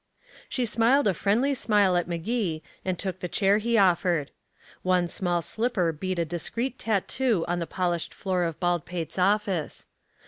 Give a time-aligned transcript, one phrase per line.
[0.49, 4.31] She smiled a friendly smile at Magee, and took the chair he offered.
[4.81, 9.85] One small slipper beat a discreet tattoo on the polished floor of Baldpate's office.